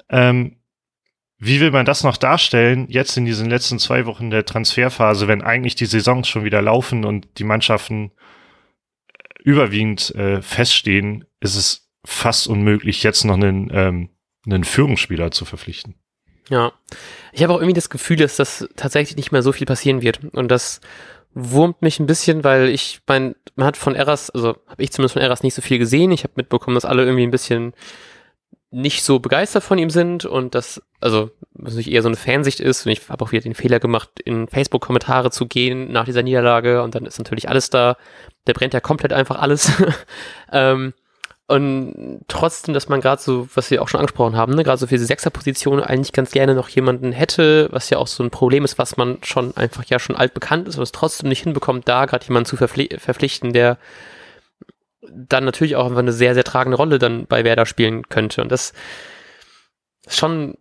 [0.09, 0.57] Ähm,
[1.39, 5.43] wie will man das noch darstellen, jetzt in diesen letzten zwei Wochen der Transferphase, wenn
[5.43, 8.13] eigentlich die Saisons schon wieder laufen und die Mannschaften
[9.09, 14.11] äh, überwiegend äh, feststehen, ist es fast unmöglich, jetzt noch einen, ähm,
[14.47, 15.95] einen Führungsspieler zu verpflichten.
[16.51, 16.73] Ja,
[17.33, 20.21] ich habe auch irgendwie das Gefühl, dass das tatsächlich nicht mehr so viel passieren wird
[20.35, 20.81] und dass
[21.35, 25.15] wurmt mich ein bisschen, weil ich mein, man hat von Eras, also habe ich zumindest
[25.15, 26.13] von Eras nicht so viel gesehen.
[26.13, 27.75] Ich habe mitbekommen, dass alle irgendwie ein bisschen
[28.71, 32.61] nicht so begeistert von ihm sind und das, also was nicht eher so eine Fansicht
[32.61, 32.87] ist.
[32.87, 36.83] Und ich habe auch wieder den Fehler gemacht, in Facebook-Kommentare zu gehen nach dieser Niederlage
[36.83, 37.97] und dann ist natürlich alles da.
[38.47, 39.73] Der brennt ja komplett einfach alles.
[40.53, 40.93] ähm,
[41.47, 44.87] und trotzdem, dass man gerade so, was wir auch schon angesprochen haben, ne, gerade so
[44.87, 48.65] für diese Sechserposition eigentlich ganz gerne noch jemanden hätte, was ja auch so ein Problem
[48.65, 52.07] ist, was man schon einfach ja schon altbekannt ist, aber es trotzdem nicht hinbekommt, da
[52.07, 53.79] gerade jemanden zu verpfli verpflichten, der
[55.03, 58.41] dann natürlich auch einfach eine sehr, sehr tragende Rolle dann bei Werder spielen könnte.
[58.41, 58.73] Und das
[60.07, 60.57] ist schon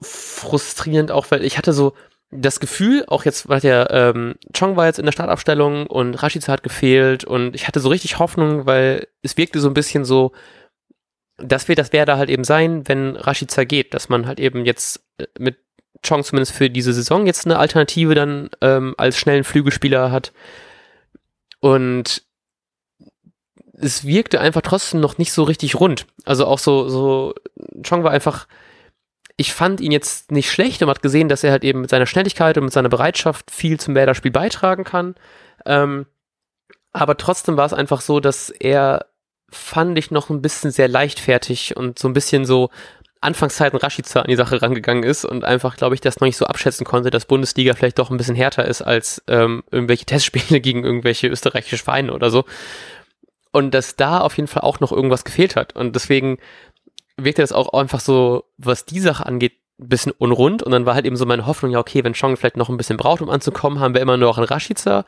[0.00, 1.94] frustrierend, auch weil ich hatte so
[2.36, 6.52] das Gefühl, auch jetzt, weil der ähm, Chong war jetzt in der Startaufstellung und Rashica
[6.52, 10.32] hat gefehlt und ich hatte so richtig Hoffnung, weil es wirkte so ein bisschen so,
[11.36, 15.04] das wird das Werder halt eben sein, wenn Rashica geht, dass man halt eben jetzt
[15.18, 15.58] äh, mit
[16.04, 20.32] Chong zumindest für diese Saison jetzt eine Alternative dann ähm, als schnellen Flügelspieler hat.
[21.60, 22.24] Und
[23.72, 26.06] es wirkte einfach trotzdem noch nicht so richtig rund.
[26.24, 27.34] Also auch so, so,
[27.82, 28.46] Chong war einfach,
[29.36, 31.90] ich fand ihn jetzt nicht schlecht und man hat gesehen, dass er halt eben mit
[31.90, 35.16] seiner Schnelligkeit und mit seiner Bereitschaft viel zum Werder-Spiel beitragen kann.
[35.66, 36.06] Ähm,
[36.92, 39.06] aber trotzdem war es einfach so, dass er,
[39.50, 42.70] fand ich, noch ein bisschen sehr leichtfertig und so ein bisschen so
[43.20, 46.46] Anfangszeiten Rashica an die Sache rangegangen ist und einfach, glaube ich, das noch nicht so
[46.46, 50.84] abschätzen konnte, dass Bundesliga vielleicht doch ein bisschen härter ist als ähm, irgendwelche Testspiele gegen
[50.84, 52.44] irgendwelche österreichische Vereine oder so
[53.54, 55.76] und dass da auf jeden Fall auch noch irgendwas gefehlt hat.
[55.76, 56.38] Und deswegen
[57.16, 60.62] wirkte das auch einfach so, was die Sache angeht, ein bisschen unrund.
[60.62, 62.76] Und dann war halt eben so meine Hoffnung, ja, okay, wenn Chong vielleicht noch ein
[62.76, 65.04] bisschen braucht, um anzukommen, haben wir immer noch einen Rashica,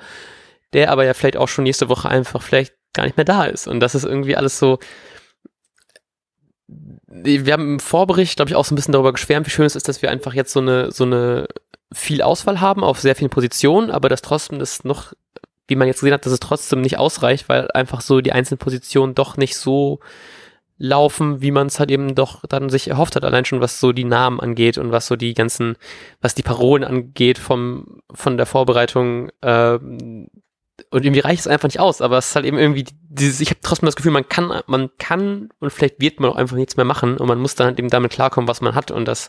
[0.72, 3.68] der aber ja vielleicht auch schon nächste Woche einfach vielleicht gar nicht mehr da ist.
[3.68, 4.78] Und das ist irgendwie alles so.
[6.66, 9.76] Wir haben im Vorbericht, glaube ich, auch so ein bisschen darüber geschwärmt, wie schön es
[9.76, 11.46] ist, dass wir einfach jetzt so eine, so eine
[11.92, 15.12] viel Auswahl haben auf sehr vielen Positionen, aber dass trotzdem das noch
[15.68, 18.58] wie man jetzt gesehen hat, dass es trotzdem nicht ausreicht, weil einfach so die einzelnen
[18.58, 20.00] Positionen doch nicht so
[20.78, 23.92] laufen, wie man es halt eben doch dann sich erhofft hat, allein schon was so
[23.92, 25.76] die Namen angeht und was so die ganzen,
[26.20, 29.78] was die Parolen angeht vom, von der Vorbereitung, äh,
[30.90, 33.48] und irgendwie reicht es einfach nicht aus, aber es ist halt eben irgendwie dieses, ich
[33.48, 36.76] habe trotzdem das Gefühl, man kann, man kann und vielleicht wird man auch einfach nichts
[36.76, 39.28] mehr machen und man muss dann halt eben damit klarkommen, was man hat und das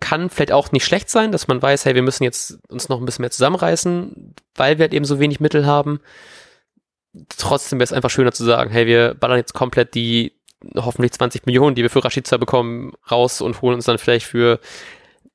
[0.00, 3.00] kann vielleicht auch nicht schlecht sein, dass man weiß, hey, wir müssen jetzt uns noch
[3.00, 6.00] ein bisschen mehr zusammenreißen, weil wir halt eben so wenig Mittel haben.
[7.36, 10.32] Trotzdem wäre es einfach schöner zu sagen, hey, wir ballern jetzt komplett die
[10.76, 14.60] hoffentlich 20 Millionen, die wir für Rashica bekommen, raus und holen uns dann vielleicht für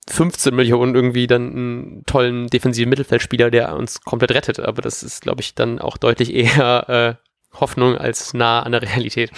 [0.10, 4.60] 15 Millionen irgendwie dann einen tollen defensiven Mittelfeldspieler, der uns komplett rettet.
[4.60, 8.82] Aber das ist, glaube ich, dann auch deutlich eher äh, Hoffnung als nah an der
[8.82, 9.32] Realität.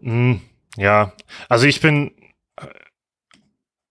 [0.00, 0.36] Mm,
[0.76, 1.12] ja,
[1.48, 2.12] also ich bin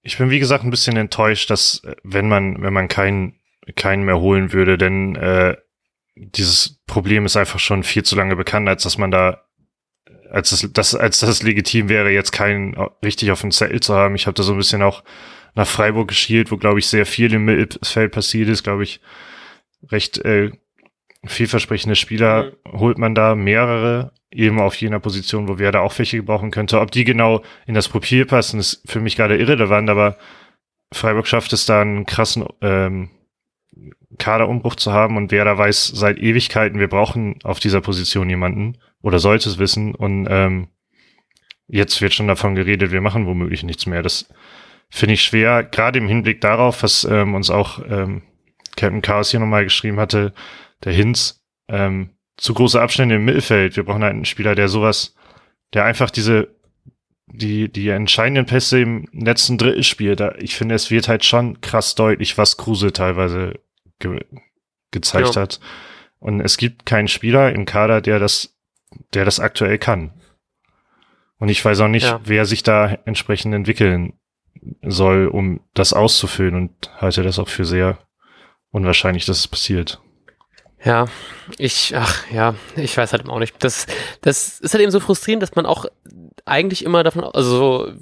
[0.01, 3.39] ich bin wie gesagt ein bisschen enttäuscht, dass äh, wenn man wenn man keinen
[3.75, 5.55] keinen mehr holen würde, denn äh,
[6.19, 9.45] dieses Problem ist einfach schon viel zu lange bekannt, als dass man da
[10.29, 14.15] als das, das als das legitim wäre, jetzt keinen richtig auf dem Zettel zu haben.
[14.15, 15.03] Ich habe da so ein bisschen auch
[15.55, 19.01] nach Freiburg geschielt, wo glaube ich sehr viel im Mittelfeld passiert ist, glaube ich
[19.89, 20.51] recht äh,
[21.25, 22.79] vielversprechende Spieler mhm.
[22.79, 26.79] holt man da mehrere eben auf jener Position, wo wer da auch welche gebrauchen könnte.
[26.79, 30.17] Ob die genau in das Profil passen, ist für mich gerade irrelevant, aber
[30.91, 33.09] Freiburg schafft es da einen krassen ähm,
[34.19, 38.77] Kaderumbruch zu haben und wer da weiß seit Ewigkeiten, wir brauchen auf dieser Position jemanden
[39.01, 40.67] oder sollte es wissen und ähm,
[41.67, 44.03] jetzt wird schon davon geredet, wir machen womöglich nichts mehr.
[44.03, 44.31] Das
[44.89, 48.21] finde ich schwer, gerade im Hinblick darauf, was ähm, uns auch ähm,
[48.75, 50.33] Captain Chaos hier nochmal geschrieben hatte,
[50.83, 53.75] der Hinz, ähm, zu große Abstände im Mittelfeld.
[53.75, 55.15] Wir brauchen halt einen Spieler, der sowas,
[55.73, 56.55] der einfach diese,
[57.27, 60.21] die, die entscheidenden Pässe im letzten Drittel spielt.
[60.39, 63.59] Ich finde, es wird halt schon krass deutlich, was Kruse teilweise
[63.99, 64.25] ge
[64.91, 65.41] gezeigt ja.
[65.41, 65.59] hat.
[66.19, 68.57] Und es gibt keinen Spieler im Kader, der das,
[69.13, 70.11] der das aktuell kann.
[71.37, 72.19] Und ich weiß auch nicht, ja.
[72.23, 74.13] wer sich da entsprechend entwickeln
[74.81, 77.99] soll, um das auszufüllen und halte das auch für sehr
[78.71, 80.01] unwahrscheinlich, dass es passiert.
[80.83, 81.07] Ja,
[81.57, 83.55] ich, ach ja, ich weiß halt auch nicht.
[83.63, 83.85] Das,
[84.21, 85.85] das ist halt eben so frustrierend, dass man auch
[86.45, 87.93] eigentlich immer davon, also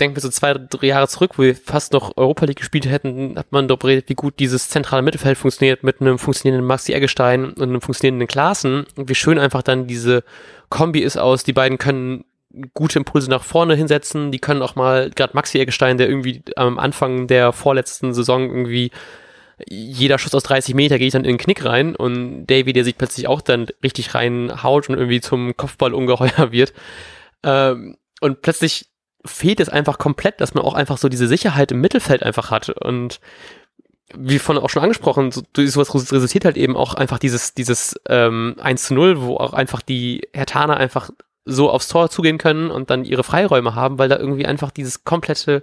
[0.00, 3.38] denken wir so zwei, drei Jahre zurück, wo wir fast noch Europa League gespielt hätten,
[3.38, 7.44] hat man darüber redet, wie gut dieses zentrale Mittelfeld funktioniert mit einem funktionierenden Maxi Eggestein
[7.44, 10.24] und einem funktionierenden Klaassen und wie schön einfach dann diese
[10.68, 12.24] Kombi ist aus, die beiden können
[12.72, 16.78] gute Impulse nach vorne hinsetzen, die können auch mal, gerade Maxi Eggestein, der irgendwie am
[16.78, 18.90] Anfang der vorletzten Saison irgendwie
[19.68, 22.98] jeder Schuss aus 30 Meter geht dann in den Knick rein und Davy, der sich
[22.98, 26.72] plötzlich auch dann richtig reinhaut und irgendwie zum Kopfballungeheuer wird.
[27.44, 28.86] Ähm, und plötzlich
[29.24, 32.68] fehlt es einfach komplett, dass man auch einfach so diese Sicherheit im Mittelfeld einfach hat.
[32.68, 33.20] Und
[34.16, 38.56] wie von auch schon angesprochen, so, sowas resultiert halt eben auch einfach dieses, dieses ähm,
[38.60, 41.10] 1 zu 0, wo auch einfach die Hertaner einfach
[41.44, 45.04] so aufs Tor zugehen können und dann ihre Freiräume haben, weil da irgendwie einfach dieses
[45.04, 45.62] komplette,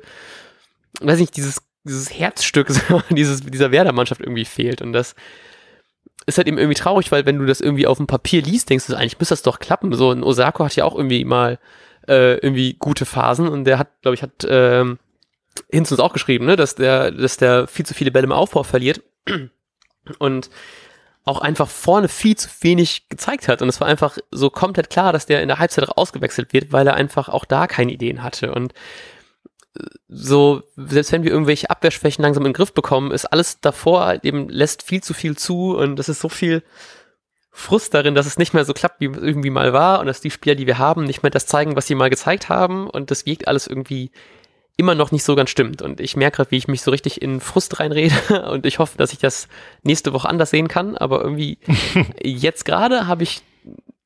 [0.99, 2.67] weiß nicht, dieses, dieses Herzstück
[3.09, 4.81] dieses, dieser Werder-Mannschaft irgendwie fehlt.
[4.81, 5.15] Und das
[6.25, 8.87] ist halt eben irgendwie traurig, weil wenn du das irgendwie auf dem Papier liest, denkst
[8.87, 9.93] du, eigentlich müsste das doch klappen.
[9.93, 11.57] So ein Osako hat ja auch irgendwie mal
[12.07, 14.99] äh, irgendwie gute Phasen und der hat, glaube ich, hat ähm,
[15.69, 18.63] Hinz uns auch geschrieben, ne, dass der, dass der viel zu viele Bälle im Aufbau
[18.63, 19.01] verliert
[20.19, 20.49] und
[21.23, 23.61] auch einfach vorne viel zu wenig gezeigt hat.
[23.61, 26.87] Und es war einfach so komplett klar, dass der in der Halbzeit ausgewechselt wird, weil
[26.87, 28.53] er einfach auch da keine Ideen hatte.
[28.53, 28.73] Und
[29.77, 34.19] äh, so, selbst wenn wir irgendwelche Abwehrschwächen langsam in den Griff bekommen, ist alles davor
[34.23, 36.63] eben lässt viel zu viel zu und das ist so viel
[37.51, 40.21] Frust darin, dass es nicht mehr so klappt, wie es irgendwie mal war und dass
[40.21, 43.11] die Spieler, die wir haben, nicht mehr das zeigen, was sie mal gezeigt haben und
[43.11, 44.11] das wirkt alles irgendwie
[44.77, 45.81] immer noch nicht so ganz stimmt.
[45.81, 48.97] Und ich merke gerade, wie ich mich so richtig in Frust reinrede und ich hoffe,
[48.97, 49.47] dass ich das
[49.83, 50.97] nächste Woche anders sehen kann.
[50.97, 51.59] Aber irgendwie
[52.23, 53.41] jetzt gerade habe ich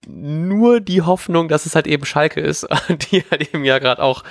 [0.08, 2.68] nur die Hoffnung, dass es halt eben Schalke ist,
[3.12, 4.24] die halt eben ja gerade auch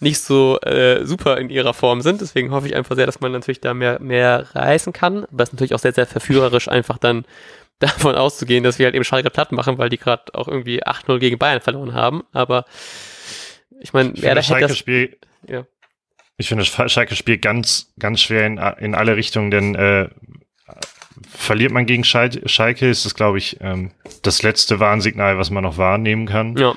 [0.00, 2.20] nicht so äh, super in ihrer Form sind.
[2.20, 5.24] Deswegen hoffe ich einfach sehr, dass man natürlich da mehr, mehr reißen kann.
[5.24, 7.24] Aber es ist natürlich auch sehr, sehr verführerisch, einfach dann
[7.78, 11.18] davon auszugehen, dass wir halt eben Schalke platt machen, weil die gerade auch irgendwie 8-0
[11.18, 12.22] gegen Bayern verloren haben.
[12.32, 12.64] Aber
[13.80, 14.78] ich meine, wer da hätte das...
[14.78, 15.16] Spiel
[15.48, 15.66] ja.
[16.36, 20.08] Ich finde das Schalke-Spiel ganz, ganz schwer in, in alle Richtungen, denn äh,
[21.28, 25.78] verliert man gegen Schalke, ist es, glaube ich, ähm, das letzte Warnsignal, was man noch
[25.78, 26.56] wahrnehmen kann.
[26.56, 26.74] Ja.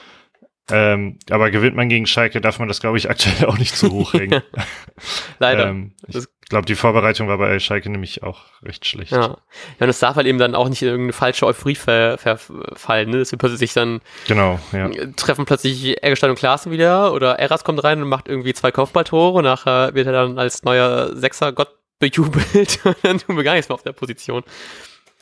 [0.72, 3.92] Ähm, aber gewinnt man gegen Schalke, darf man das, glaube ich, aktuell auch nicht zu
[3.92, 4.42] hoch hängen.
[5.40, 5.68] Leider.
[5.68, 9.12] ähm, ich glaube, die Vorbereitung war bei Schalke nämlich auch recht schlecht.
[9.12, 9.38] Ja, ja
[9.80, 13.10] und es darf halt eben dann auch nicht in irgendeine falsche Euphorie ver verfallen.
[13.10, 13.18] Ne?
[13.18, 14.90] Dass wir plötzlich dann genau, ja.
[15.16, 19.40] treffen plötzlich Eggestein und Klaassen wieder oder Eras kommt rein und macht irgendwie zwei Kopfballtore
[19.40, 21.76] und nachher wird er dann als neuer Sechser Gott
[22.10, 24.44] bejubelt und dann tun wir gar nichts mehr auf der Position.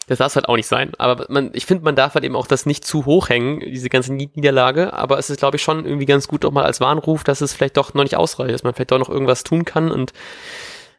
[0.08, 0.92] Das darf halt auch nicht sein.
[0.98, 3.88] Aber man, ich finde, man darf halt eben auch das nicht zu hoch hängen, diese
[3.88, 4.92] ganze Niederlage.
[4.92, 7.54] Aber es ist, glaube ich, schon irgendwie ganz gut auch mal als Warnruf, dass es
[7.54, 10.12] vielleicht doch noch nicht ausreicht, dass man vielleicht doch noch irgendwas tun kann und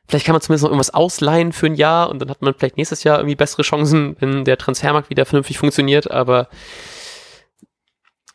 [0.09, 2.79] vielleicht kann man zumindest noch irgendwas ausleihen für ein Jahr und dann hat man vielleicht
[2.79, 6.11] nächstes Jahr irgendwie bessere Chancen, wenn der Transfermarkt wieder vernünftig funktioniert.
[6.11, 6.49] Aber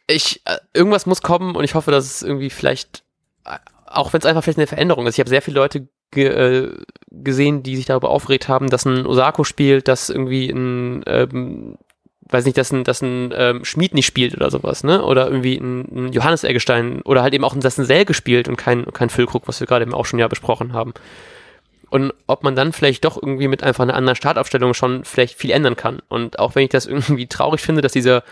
[0.07, 3.03] ich, äh, irgendwas muss kommen und ich hoffe, dass es irgendwie vielleicht,
[3.45, 3.57] äh,
[3.87, 5.15] auch wenn es einfach vielleicht eine Veränderung ist.
[5.15, 6.71] Ich habe sehr viele Leute ge, äh,
[7.11, 11.77] gesehen, die sich darüber aufgeregt haben, dass ein Osako spielt, dass irgendwie ein, ähm,
[12.29, 15.03] weiß nicht, dass ein, dass ein ähm, Schmied nicht spielt oder sowas, ne?
[15.03, 18.47] Oder irgendwie ein, ein Johannes Eggestein oder halt eben auch ein, dass ein Selge spielt
[18.47, 20.93] und kein, kein Füllkrug, was wir gerade eben auch schon ja besprochen haben.
[21.89, 25.49] Und ob man dann vielleicht doch irgendwie mit einfach einer anderen Startaufstellung schon vielleicht viel
[25.49, 26.01] ändern kann.
[26.07, 28.23] Und auch wenn ich das irgendwie traurig finde, dass dieser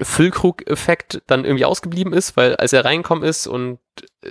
[0.00, 3.78] Füllkrug-Effekt dann irgendwie ausgeblieben ist, weil als er reinkommen ist und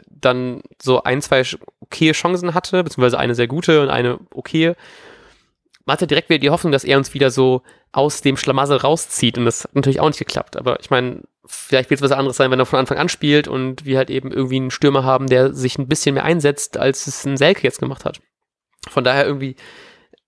[0.10, 1.44] dann so ein, zwei
[1.80, 4.76] okay Chancen hatte, beziehungsweise eine sehr gute und eine okay,
[5.86, 9.38] man hatte direkt wieder die Hoffnung, dass er uns wieder so aus dem Schlamassel rauszieht
[9.38, 10.58] und das hat natürlich auch nicht geklappt.
[10.58, 13.48] Aber ich meine, vielleicht wird es was anderes sein, wenn er von Anfang an spielt
[13.48, 17.08] und wir halt eben irgendwie einen Stürmer haben, der sich ein bisschen mehr einsetzt, als
[17.08, 18.20] es ein Selke jetzt gemacht hat.
[18.90, 19.56] Von daher irgendwie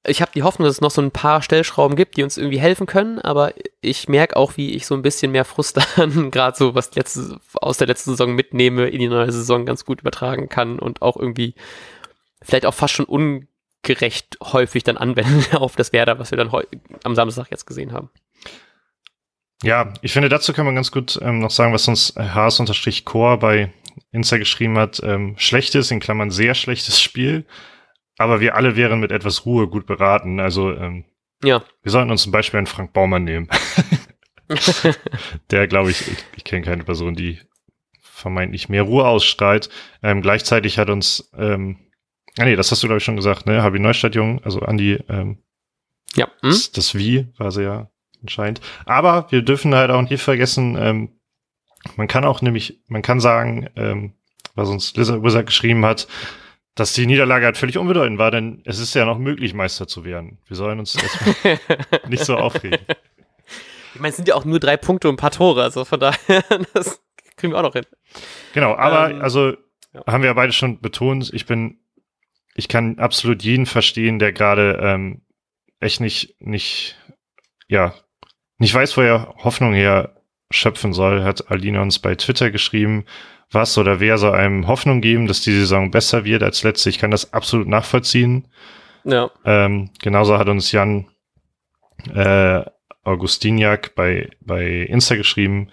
[0.06, 2.60] ich habe die Hoffnung, dass es noch so ein paar Stellschrauben gibt, die uns irgendwie
[2.60, 6.58] helfen können, aber ich merke auch, wie ich so ein bisschen mehr Frust dann gerade
[6.58, 10.48] so was letzte, aus der letzten Saison mitnehme, in die neue Saison ganz gut übertragen
[10.48, 11.56] kann und auch irgendwie
[12.42, 16.52] vielleicht auch fast schon ungerecht häufig dann anwenden auf das Werder, was wir dann
[17.04, 18.10] am Samstag jetzt gesehen haben.
[19.62, 23.74] Ja, ich finde, dazu kann man ganz gut ähm, noch sagen, was uns Haas-Core bei
[24.14, 25.02] Insta geschrieben hat.
[25.04, 27.46] Ähm, schlechtes, in Klammern sehr schlechtes Spiel
[28.20, 30.40] aber wir alle wären mit etwas Ruhe gut beraten.
[30.40, 31.06] Also ähm,
[31.44, 31.64] ja.
[31.82, 33.48] wir sollten uns zum Beispiel einen Frank Baumann nehmen.
[35.52, 37.40] Der, glaube ich, ich, ich kenne keine Person, die
[38.02, 39.70] vermeintlich mehr Ruhe ausstrahlt.
[40.04, 41.78] Ähm, gleichzeitig hat uns, ähm,
[42.38, 43.64] ah nee, das hast du, glaube ich, schon gesagt, ne?
[43.64, 45.38] Habi Neustadt Jung, also Andi, ähm,
[46.16, 46.26] ja.
[46.42, 46.50] Hm?
[46.50, 47.90] Das, das Wie war sie ja
[48.22, 48.60] anscheinend.
[48.86, 51.20] Aber wir dürfen halt auch nicht vergessen, ähm,
[51.96, 54.14] man kann auch nämlich, man kann sagen, ähm,
[54.56, 56.08] was uns Lizard Wizard geschrieben hat,
[56.80, 60.06] dass die Niederlage halt völlig unbedeutend war, denn es ist ja noch möglich, Meister zu
[60.06, 60.38] werden.
[60.48, 60.98] Wir sollen uns
[62.08, 62.80] nicht so aufregen.
[63.94, 66.00] Ich meine, es sind ja auch nur drei Punkte und ein paar Tore, also von
[66.00, 67.04] daher, das
[67.36, 67.86] kriegen wir auch noch hin.
[68.54, 69.54] Genau, aber ähm, also
[69.94, 70.04] ja.
[70.08, 71.80] haben wir ja beide schon betont, ich bin,
[72.56, 75.22] ich kann absolut jeden verstehen, der gerade ähm,
[75.80, 76.98] echt nicht, nicht,
[77.68, 77.94] ja,
[78.58, 80.16] nicht weiß, wo er Hoffnung her
[80.52, 83.06] schöpfen soll, hat Aline uns bei Twitter geschrieben,
[83.52, 86.90] was oder wer soll einem Hoffnung geben, dass die Saison besser wird als letzte.
[86.90, 88.48] Ich kann das absolut nachvollziehen.
[89.04, 89.32] Ja.
[89.46, 91.08] Ähm, genauso hat uns Jan
[92.14, 92.64] äh,
[93.04, 95.70] Augustiniak bei, bei Insta geschrieben.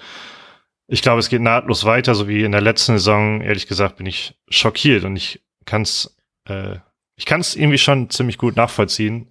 [0.88, 3.40] Ich glaube, es geht nahtlos weiter, so wie in der letzten Saison.
[3.40, 6.76] Ehrlich gesagt bin ich schockiert und ich kann es äh,
[7.16, 9.28] ich kann es irgendwie schon ziemlich gut nachvollziehen.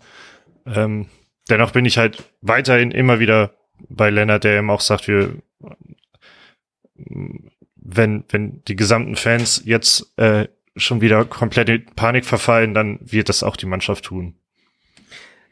[0.66, 1.08] Ähm,
[1.50, 3.54] dennoch bin ich halt weiterhin immer wieder
[3.90, 5.36] bei Lennart, der eben auch sagt, wir,
[7.86, 13.30] wenn, wenn die gesamten Fans jetzt äh, schon wieder komplett in Panik verfallen, dann wird
[13.30, 14.36] das auch die Mannschaft tun.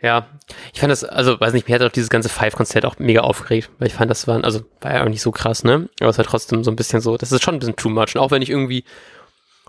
[0.01, 0.27] Ja,
[0.73, 3.69] ich fand das, also weiß nicht, mir hat auch dieses ganze Five-Konzert auch mega aufgeregt,
[3.77, 5.87] weil ich fand, das war, also war ja auch nicht so krass, ne?
[6.01, 8.15] Aber es war trotzdem so ein bisschen so, das ist schon ein bisschen too much.
[8.15, 8.83] Und auch wenn ich irgendwie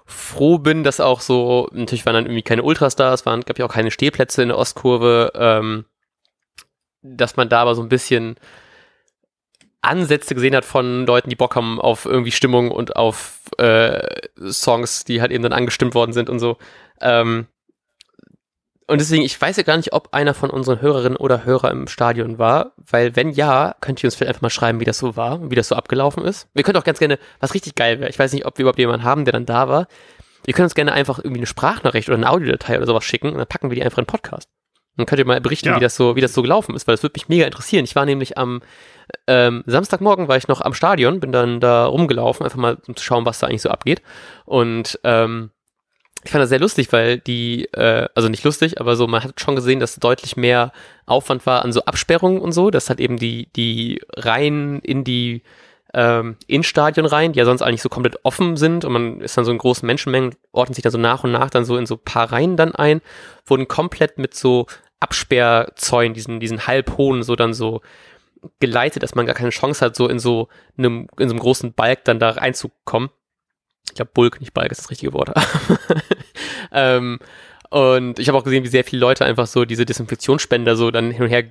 [0.06, 3.58] froh bin, dass auch so, natürlich waren dann irgendwie keine Ultras da, es waren, gab
[3.58, 5.84] ja auch keine Stehplätze in der Ostkurve, ähm,
[7.02, 8.36] dass man da aber so ein bisschen
[9.86, 14.00] Ansätze gesehen hat von Leuten, die Bock haben auf irgendwie Stimmung und auf äh,
[14.50, 16.56] Songs, die halt eben dann angestimmt worden sind und so.
[17.00, 17.46] Ähm,
[18.86, 21.88] und deswegen, ich weiß ja gar nicht, ob einer von unseren Hörerinnen oder Hörer im
[21.88, 25.16] Stadion war, weil wenn ja, könnt ihr uns vielleicht einfach mal schreiben, wie das so
[25.16, 26.48] war und wie das so abgelaufen ist.
[26.52, 28.78] Wir können auch ganz gerne, was richtig geil wäre, ich weiß nicht, ob wir überhaupt
[28.78, 29.86] jemanden haben, der dann da war.
[30.44, 33.38] Wir können uns gerne einfach irgendwie eine Sprachnachricht oder eine Audiodatei oder sowas schicken und
[33.38, 34.50] dann packen wir die einfach in den Podcast.
[34.96, 35.76] Dann könnt ihr mal berichten, ja.
[35.76, 37.84] wie das so, wie das so gelaufen ist, weil das würde mich mega interessieren.
[37.84, 38.62] Ich war nämlich am
[39.26, 43.04] ähm, Samstagmorgen war ich noch am Stadion, bin dann da rumgelaufen, einfach mal um zu
[43.04, 44.02] schauen, was da eigentlich so abgeht.
[44.44, 45.50] Und ähm,
[46.24, 49.40] ich fand das sehr lustig, weil die, äh, also nicht lustig, aber so, man hat
[49.40, 50.72] schon gesehen, dass deutlich mehr
[51.06, 55.42] Aufwand war an so Absperrungen und so, dass halt eben die, die Reihen in die
[55.92, 59.36] ähm, in Stadion rein, die ja sonst eigentlich so komplett offen sind und man ist
[59.36, 61.86] dann so in großen Menschenmengen, ordnet sich dann so nach und nach dann so in
[61.86, 63.00] so paar Reihen dann ein,
[63.46, 64.66] wurden komplett mit so
[65.04, 67.80] Absperrzäunen, diesen, diesen halbhohen, so dann so
[68.60, 71.72] geleitet, dass man gar keine Chance hat, so in so einem, in so einem großen
[71.72, 73.10] Balk dann da reinzukommen
[73.88, 75.30] ich glaube Bulk, nicht Balk ist das richtige Wort.
[76.72, 77.18] ähm,
[77.70, 81.10] und ich habe auch gesehen, wie sehr viele Leute einfach so diese Desinfektionsspender so dann
[81.10, 81.42] hin und her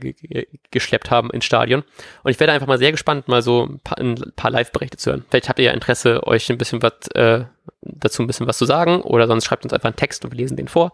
[0.71, 1.83] geschleppt haben ins Stadion.
[2.23, 3.97] Und ich werde einfach mal sehr gespannt, mal so ein paar,
[4.35, 5.25] paar Live-Berichte zu hören.
[5.29, 7.45] Vielleicht habt ihr ja Interesse, euch ein bisschen was äh,
[7.81, 10.37] dazu ein bisschen was zu sagen oder sonst schreibt uns einfach einen Text und wir
[10.37, 10.93] lesen den vor.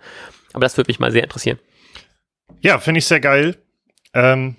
[0.54, 1.60] Aber das würde mich mal sehr interessieren.
[2.62, 3.58] Ja, finde ich sehr geil.
[4.14, 4.56] Ähm,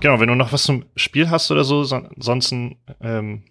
[0.00, 3.44] genau, wenn du noch was zum Spiel hast oder so, so ansonsten ähm,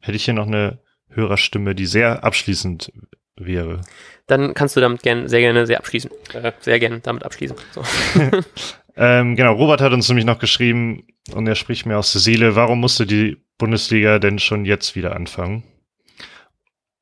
[0.00, 2.92] hätte ich hier noch eine Hörerstimme, die sehr abschließend
[3.36, 3.80] wäre.
[4.26, 6.10] Dann kannst du damit gern, sehr gerne sehr abschließen.
[6.34, 7.56] Äh, sehr gerne damit abschließen.
[7.72, 7.82] So.
[8.96, 12.56] ähm, genau, Robert hat uns nämlich noch geschrieben und er spricht mir aus der Seele,
[12.56, 15.62] warum musste die Bundesliga denn schon jetzt wieder anfangen?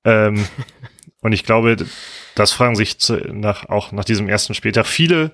[0.05, 0.47] Ähm,
[1.21, 1.77] und ich glaube,
[2.35, 5.33] das fragen sich zu, nach, auch nach diesem ersten Spieltag viele.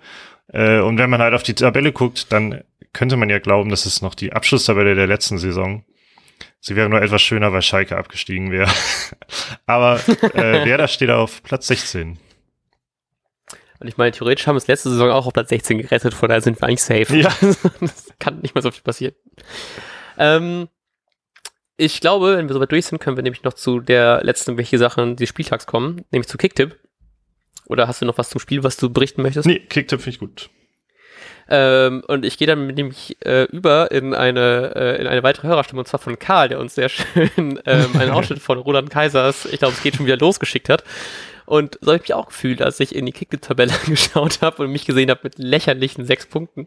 [0.48, 3.86] Äh, und wenn man halt auf die Tabelle guckt, dann könnte man ja glauben, das
[3.86, 5.84] ist noch die Abschlusstabelle der letzten Saison.
[6.60, 8.70] Sie wäre nur etwas schöner, weil Schalke abgestiegen wäre.
[9.66, 10.00] Aber
[10.34, 12.18] äh, Werder steht auf Platz 16.
[13.80, 16.28] Und ich meine, theoretisch haben wir es letzte Saison auch auf Platz 16 gerettet, von
[16.28, 17.16] daher sind wir eigentlich safe.
[17.16, 17.32] Ja.
[17.80, 19.14] das kann nicht mehr so viel passieren.
[20.16, 20.68] Ähm,
[21.76, 24.78] ich glaube, wenn wir soweit durch sind, können wir nämlich noch zu der letzten welche
[24.78, 26.76] Sachen des Spieltags kommen, nämlich zu Kicktipp.
[27.68, 29.46] Oder hast du noch was zum Spiel, was du berichten möchtest?
[29.46, 30.50] Nee, Kicktipp finde ich gut.
[31.50, 35.80] Ähm, und ich gehe dann nämlich äh, über in eine, äh, in eine weitere Hörerstimme,
[35.80, 39.58] und zwar von Karl, der uns sehr schön ähm, einen Ausschnitt von Roland Kaisers, ich
[39.58, 40.84] glaube, es geht schon wieder losgeschickt hat.
[41.46, 44.70] Und so habe ich mich auch gefühlt, als ich in die Kick-Tabelle geschaut habe und
[44.70, 46.66] mich gesehen habe mit lächerlichen sechs Punkten.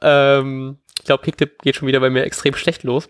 [0.00, 3.08] Ähm, ich glaube, Kicktipp geht schon wieder bei mir extrem schlecht los.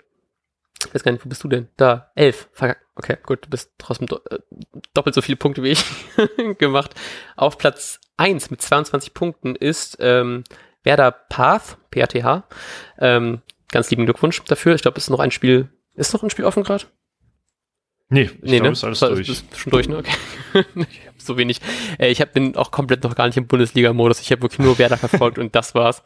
[0.87, 1.69] Ich weiß gar nicht, wo bist du denn?
[1.77, 2.49] Da, elf.
[2.95, 4.39] Okay, gut, du bist trotzdem do äh,
[4.95, 5.85] doppelt so viele Punkte wie ich
[6.59, 6.95] gemacht.
[7.37, 10.45] Auf Platz eins mit 22 Punkten ist ähm,
[10.83, 12.45] Werder Path, PATH.
[12.99, 14.75] Ähm, ganz lieben Glückwunsch dafür.
[14.75, 15.69] Ich glaube, es ist noch ein Spiel.
[15.95, 16.85] Ist noch ein Spiel offen gerade?
[18.13, 18.73] Nee, ich nee, glaube, ne?
[18.73, 19.29] ist alles durch.
[19.29, 19.99] Ist, schon durch, ne?
[19.99, 20.65] Okay.
[20.75, 21.61] ich hab so wenig.
[21.99, 24.21] Äh, ich hab, bin auch komplett noch gar nicht im Bundesliga-Modus.
[24.21, 26.03] Ich habe wirklich nur Werder verfolgt und das war's.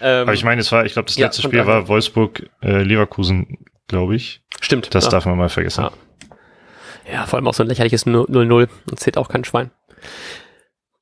[0.00, 3.56] Ähm, Aber ich meine, es war, ich glaube, das letzte ja, Spiel war Wolfsburg-Leverkusen, äh,
[3.88, 4.42] glaube ich.
[4.60, 4.94] Stimmt.
[4.94, 5.10] Das ja.
[5.10, 5.84] darf man mal vergessen.
[5.84, 7.12] Ja.
[7.12, 9.70] ja, vor allem auch so ein lächerliches 0-0 und zählt auch kein Schwein.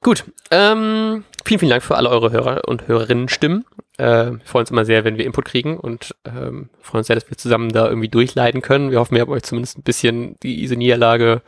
[0.02, 3.64] Gut, ähm, vielen, vielen Dank für alle eure Hörer und Hörerinnen-Stimmen.
[3.96, 7.16] Äh, wir freuen uns immer sehr, wenn wir Input kriegen und ähm, freuen uns sehr,
[7.16, 8.90] dass wir zusammen da irgendwie durchleiden können.
[8.90, 11.40] Wir hoffen, wir haben euch zumindest ein bisschen diese Niederlage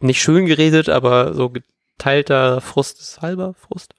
[0.00, 3.94] nicht schön geredet, aber so geteilter Frust ist halber Frust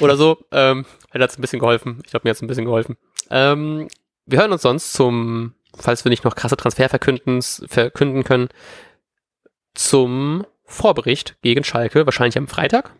[0.00, 0.38] oder so.
[0.52, 2.00] ähm, hat es ein bisschen geholfen.
[2.04, 2.96] Ich glaube, mir hat es ein bisschen geholfen.
[3.30, 3.88] Ähm,
[4.26, 8.48] wir hören uns sonst zum, falls wir nicht noch krasse Transfer verkünden, verkünden können,
[9.74, 12.92] zum Vorbericht gegen Schalke, wahrscheinlich am Freitag.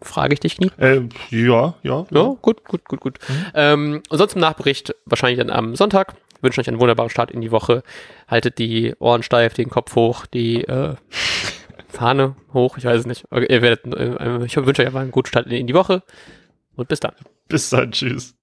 [0.00, 0.70] Frage ich dich, Knie?
[0.78, 2.36] Äh, ja, ja, ja.
[2.42, 3.18] gut, gut, gut, gut.
[3.28, 3.46] Mhm.
[3.54, 6.14] Ähm, und sonst im Nachbericht wahrscheinlich dann am Sonntag.
[6.40, 7.84] Wünschen euch einen wunderbaren Start in die Woche.
[8.26, 10.96] Haltet die Ohren steif, den Kopf hoch, die äh,
[11.88, 13.26] Fahne hoch, ich weiß es nicht.
[13.30, 16.02] Ihr werdet, äh, ich wünsche euch einfach einen guten Start in die Woche
[16.74, 17.14] und bis dann.
[17.46, 18.34] Bis dann, tschüss.